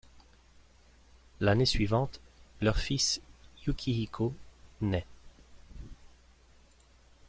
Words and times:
L'année 1.41 1.67
suivante, 1.67 2.21
leur 2.59 2.77
fils 2.77 3.21
Yukihiko 3.67 4.33
naît. 4.81 5.05